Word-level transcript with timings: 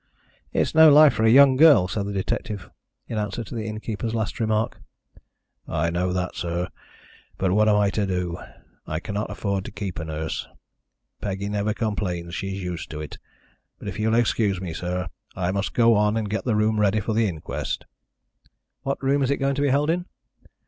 "It's 0.51 0.73
no 0.73 0.91
life 0.91 1.13
for 1.13 1.25
a 1.25 1.29
young 1.29 1.55
girl," 1.55 1.87
said 1.87 2.07
the 2.07 2.11
detective, 2.11 2.71
in 3.07 3.19
answer 3.19 3.43
to 3.43 3.53
the 3.53 3.67
innkeeper's 3.67 4.15
last 4.15 4.39
remark. 4.39 4.81
"I 5.67 5.91
know 5.91 6.11
that, 6.11 6.35
sir. 6.35 6.69
But 7.37 7.51
what 7.51 7.69
am 7.69 7.75
I 7.75 7.91
to 7.91 8.07
do? 8.07 8.35
I 8.87 8.99
cannot 8.99 9.29
afford 9.29 9.63
to 9.65 9.71
keep 9.71 9.99
a 9.99 10.05
nurse. 10.05 10.47
Peggy 11.21 11.49
never 11.49 11.75
complains. 11.75 12.33
She's 12.33 12.63
used 12.63 12.89
to 12.89 12.99
it. 12.99 13.19
But 13.77 13.87
if 13.89 13.99
you'll 13.99 14.15
excuse 14.15 14.59
me, 14.59 14.73
sir. 14.73 15.07
I 15.35 15.51
must 15.51 15.75
go 15.75 15.95
and 15.95 16.27
get 16.27 16.45
the 16.45 16.55
room 16.55 16.79
ready 16.79 16.99
for 16.99 17.13
the 17.13 17.27
inquest." 17.27 17.85
"What 18.81 19.03
room 19.03 19.21
is 19.21 19.29
it 19.29 19.37
going 19.37 19.53
to 19.53 19.61
be 19.61 19.69
held 19.69 19.91
in?" 19.91 20.05